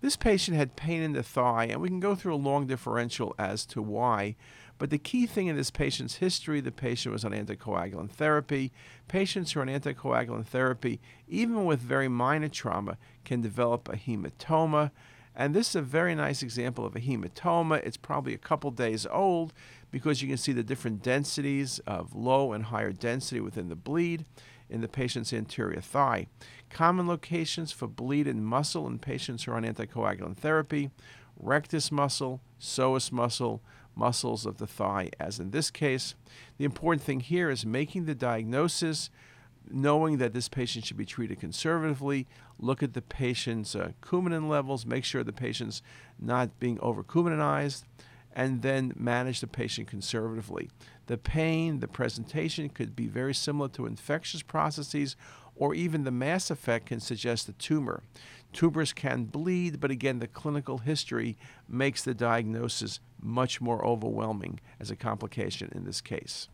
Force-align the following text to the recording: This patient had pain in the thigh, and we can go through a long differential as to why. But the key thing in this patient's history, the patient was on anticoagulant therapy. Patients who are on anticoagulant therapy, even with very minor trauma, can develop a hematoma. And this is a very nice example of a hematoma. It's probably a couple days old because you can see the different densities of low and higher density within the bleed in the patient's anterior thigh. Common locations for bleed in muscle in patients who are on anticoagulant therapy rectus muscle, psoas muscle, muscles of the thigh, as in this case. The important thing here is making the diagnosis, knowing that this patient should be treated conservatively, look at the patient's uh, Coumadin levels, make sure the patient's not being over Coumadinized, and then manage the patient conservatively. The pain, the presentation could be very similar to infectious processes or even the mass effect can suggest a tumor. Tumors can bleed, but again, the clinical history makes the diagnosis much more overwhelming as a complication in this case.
This 0.00 0.16
patient 0.16 0.56
had 0.56 0.76
pain 0.76 1.02
in 1.02 1.12
the 1.12 1.22
thigh, 1.22 1.64
and 1.64 1.80
we 1.80 1.88
can 1.88 2.00
go 2.00 2.14
through 2.14 2.34
a 2.34 2.36
long 2.36 2.66
differential 2.66 3.34
as 3.38 3.66
to 3.66 3.82
why. 3.82 4.36
But 4.78 4.90
the 4.90 4.98
key 4.98 5.26
thing 5.26 5.48
in 5.48 5.56
this 5.56 5.72
patient's 5.72 6.16
history, 6.16 6.60
the 6.60 6.70
patient 6.70 7.12
was 7.12 7.24
on 7.24 7.32
anticoagulant 7.32 8.10
therapy. 8.10 8.72
Patients 9.08 9.52
who 9.52 9.60
are 9.60 9.62
on 9.62 9.68
anticoagulant 9.68 10.46
therapy, 10.46 11.00
even 11.26 11.64
with 11.64 11.80
very 11.80 12.06
minor 12.06 12.48
trauma, 12.48 12.96
can 13.24 13.40
develop 13.40 13.88
a 13.88 13.96
hematoma. 13.96 14.92
And 15.38 15.54
this 15.54 15.68
is 15.68 15.76
a 15.76 15.82
very 15.82 16.16
nice 16.16 16.42
example 16.42 16.84
of 16.84 16.96
a 16.96 17.00
hematoma. 17.00 17.80
It's 17.86 17.96
probably 17.96 18.34
a 18.34 18.38
couple 18.38 18.72
days 18.72 19.06
old 19.06 19.52
because 19.92 20.20
you 20.20 20.26
can 20.26 20.36
see 20.36 20.50
the 20.52 20.64
different 20.64 21.00
densities 21.00 21.78
of 21.86 22.12
low 22.12 22.52
and 22.52 22.64
higher 22.64 22.90
density 22.90 23.40
within 23.40 23.68
the 23.68 23.76
bleed 23.76 24.24
in 24.68 24.80
the 24.80 24.88
patient's 24.88 25.32
anterior 25.32 25.80
thigh. 25.80 26.26
Common 26.70 27.06
locations 27.06 27.70
for 27.70 27.86
bleed 27.86 28.26
in 28.26 28.44
muscle 28.44 28.88
in 28.88 28.98
patients 28.98 29.44
who 29.44 29.52
are 29.52 29.56
on 29.56 29.62
anticoagulant 29.62 30.36
therapy 30.38 30.90
rectus 31.40 31.92
muscle, 31.92 32.40
psoas 32.60 33.12
muscle, 33.12 33.62
muscles 33.94 34.44
of 34.44 34.58
the 34.58 34.66
thigh, 34.66 35.08
as 35.20 35.38
in 35.38 35.52
this 35.52 35.70
case. 35.70 36.16
The 36.58 36.64
important 36.64 37.02
thing 37.02 37.20
here 37.20 37.48
is 37.48 37.64
making 37.64 38.06
the 38.06 38.14
diagnosis, 38.16 39.08
knowing 39.70 40.18
that 40.18 40.32
this 40.32 40.48
patient 40.48 40.84
should 40.84 40.96
be 40.96 41.04
treated 41.04 41.40
conservatively, 41.40 42.26
look 42.58 42.82
at 42.82 42.94
the 42.94 43.02
patient's 43.02 43.74
uh, 43.74 43.92
Coumadin 44.02 44.48
levels, 44.48 44.86
make 44.86 45.04
sure 45.04 45.22
the 45.22 45.32
patient's 45.32 45.82
not 46.18 46.58
being 46.58 46.78
over 46.80 47.02
Coumadinized, 47.02 47.84
and 48.34 48.62
then 48.62 48.92
manage 48.96 49.40
the 49.40 49.46
patient 49.46 49.88
conservatively. 49.88 50.70
The 51.06 51.18
pain, 51.18 51.80
the 51.80 51.88
presentation 51.88 52.68
could 52.68 52.94
be 52.94 53.06
very 53.06 53.34
similar 53.34 53.68
to 53.70 53.86
infectious 53.86 54.42
processes 54.42 55.16
or 55.58 55.74
even 55.74 56.04
the 56.04 56.10
mass 56.10 56.50
effect 56.50 56.86
can 56.86 57.00
suggest 57.00 57.48
a 57.48 57.52
tumor. 57.52 58.02
Tumors 58.52 58.92
can 58.92 59.24
bleed, 59.24 59.80
but 59.80 59.90
again, 59.90 60.20
the 60.20 60.28
clinical 60.28 60.78
history 60.78 61.36
makes 61.68 62.02
the 62.02 62.14
diagnosis 62.14 63.00
much 63.20 63.60
more 63.60 63.84
overwhelming 63.84 64.60
as 64.78 64.90
a 64.90 64.96
complication 64.96 65.70
in 65.74 65.84
this 65.84 66.00
case. 66.00 66.48